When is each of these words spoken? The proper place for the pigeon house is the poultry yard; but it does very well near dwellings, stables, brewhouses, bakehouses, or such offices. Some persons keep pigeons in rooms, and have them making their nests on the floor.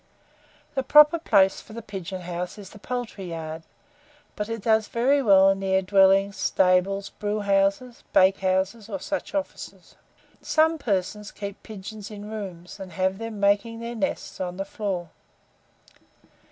The 0.73 0.81
proper 0.81 1.19
place 1.19 1.61
for 1.61 1.73
the 1.73 1.83
pigeon 1.83 2.21
house 2.21 2.57
is 2.57 2.71
the 2.71 2.79
poultry 2.79 3.25
yard; 3.25 3.61
but 4.35 4.49
it 4.49 4.63
does 4.63 4.87
very 4.87 5.21
well 5.21 5.53
near 5.53 5.83
dwellings, 5.83 6.37
stables, 6.37 7.09
brewhouses, 7.19 8.03
bakehouses, 8.11 8.89
or 8.89 8.99
such 8.99 9.35
offices. 9.35 9.93
Some 10.41 10.79
persons 10.79 11.29
keep 11.29 11.61
pigeons 11.61 12.09
in 12.09 12.27
rooms, 12.31 12.79
and 12.79 12.93
have 12.93 13.19
them 13.19 13.39
making 13.39 13.79
their 13.79 13.93
nests 13.93 14.41
on 14.41 14.57
the 14.57 14.65
floor. 14.65 15.09